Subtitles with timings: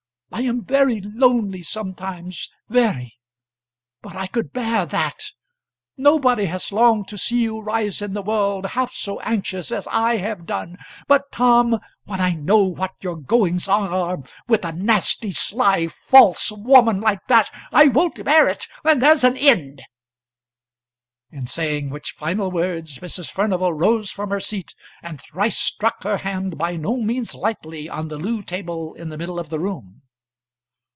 [0.33, 3.19] I am very lonely sometimes, very;
[4.01, 5.19] but I could bear that.
[5.97, 10.15] Nobody has longed to see you rise in the world half so anxious as I
[10.17, 10.77] have done.
[11.09, 16.49] But, Tom, when I know what your goings on are with a nasty, sly, false
[16.49, 19.81] woman like that, I won't bear it; and there's an end."
[21.29, 23.29] In saying which final words Mrs.
[23.29, 24.73] Furnival rose from her seat,
[25.03, 29.17] and thrice struck her hand by no means lightly on the loo table in the
[29.17, 29.97] middle of the room.